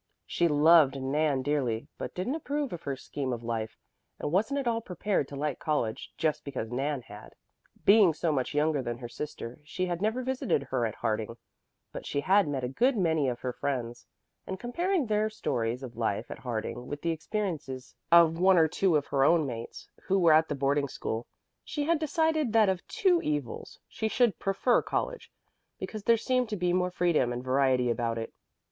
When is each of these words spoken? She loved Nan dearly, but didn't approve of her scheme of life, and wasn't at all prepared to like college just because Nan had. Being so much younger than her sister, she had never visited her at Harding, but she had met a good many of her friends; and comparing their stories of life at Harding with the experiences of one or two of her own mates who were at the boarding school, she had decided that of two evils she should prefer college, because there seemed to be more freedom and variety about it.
She 0.25 0.47
loved 0.47 0.99
Nan 0.99 1.43
dearly, 1.43 1.87
but 1.99 2.15
didn't 2.15 2.33
approve 2.33 2.73
of 2.73 2.81
her 2.81 2.95
scheme 2.95 3.31
of 3.31 3.43
life, 3.43 3.77
and 4.17 4.31
wasn't 4.31 4.59
at 4.59 4.67
all 4.67 4.81
prepared 4.81 5.27
to 5.27 5.35
like 5.35 5.59
college 5.59 6.11
just 6.17 6.43
because 6.43 6.71
Nan 6.71 7.03
had. 7.03 7.35
Being 7.85 8.11
so 8.15 8.31
much 8.31 8.55
younger 8.55 8.81
than 8.81 8.97
her 8.97 9.07
sister, 9.07 9.59
she 9.63 9.85
had 9.85 10.01
never 10.01 10.23
visited 10.23 10.63
her 10.63 10.87
at 10.87 10.95
Harding, 10.95 11.37
but 11.91 12.07
she 12.07 12.21
had 12.21 12.47
met 12.47 12.63
a 12.63 12.67
good 12.67 12.97
many 12.97 13.29
of 13.29 13.41
her 13.41 13.53
friends; 13.53 14.07
and 14.47 14.59
comparing 14.59 15.05
their 15.05 15.29
stories 15.29 15.83
of 15.83 15.95
life 15.95 16.31
at 16.31 16.39
Harding 16.39 16.87
with 16.87 17.03
the 17.03 17.11
experiences 17.11 17.93
of 18.11 18.39
one 18.39 18.57
or 18.57 18.67
two 18.67 18.95
of 18.95 19.05
her 19.05 19.23
own 19.23 19.45
mates 19.45 19.87
who 20.05 20.17
were 20.17 20.33
at 20.33 20.49
the 20.49 20.55
boarding 20.55 20.87
school, 20.87 21.27
she 21.63 21.83
had 21.83 21.99
decided 21.99 22.53
that 22.53 22.69
of 22.69 22.87
two 22.87 23.21
evils 23.21 23.77
she 23.87 24.07
should 24.07 24.39
prefer 24.39 24.81
college, 24.81 25.31
because 25.77 26.05
there 26.05 26.17
seemed 26.17 26.49
to 26.49 26.55
be 26.57 26.73
more 26.73 26.89
freedom 26.89 27.31
and 27.31 27.43
variety 27.43 27.91
about 27.91 28.17
it. 28.17 28.33